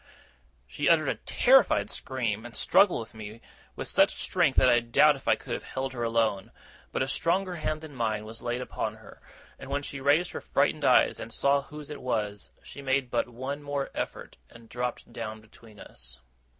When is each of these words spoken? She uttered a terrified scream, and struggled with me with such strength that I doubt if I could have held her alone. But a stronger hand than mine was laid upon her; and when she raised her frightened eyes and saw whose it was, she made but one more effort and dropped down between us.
She 0.65 0.89
uttered 0.89 1.09
a 1.09 1.13
terrified 1.29 1.91
scream, 1.91 2.43
and 2.43 2.55
struggled 2.55 3.01
with 3.01 3.13
me 3.13 3.39
with 3.75 3.87
such 3.87 4.15
strength 4.15 4.55
that 4.55 4.67
I 4.67 4.79
doubt 4.79 5.15
if 5.15 5.27
I 5.27 5.35
could 5.35 5.53
have 5.53 5.61
held 5.61 5.93
her 5.93 6.01
alone. 6.01 6.51
But 6.91 7.03
a 7.03 7.07
stronger 7.07 7.57
hand 7.57 7.81
than 7.81 7.93
mine 7.93 8.25
was 8.25 8.41
laid 8.41 8.61
upon 8.61 8.95
her; 8.95 9.21
and 9.59 9.69
when 9.69 9.83
she 9.83 10.01
raised 10.01 10.31
her 10.31 10.41
frightened 10.41 10.85
eyes 10.85 11.19
and 11.19 11.31
saw 11.31 11.61
whose 11.61 11.91
it 11.91 12.01
was, 12.01 12.49
she 12.63 12.81
made 12.81 13.11
but 13.11 13.29
one 13.29 13.61
more 13.61 13.91
effort 13.93 14.37
and 14.49 14.67
dropped 14.69 15.13
down 15.13 15.39
between 15.39 15.79
us. 15.79 16.17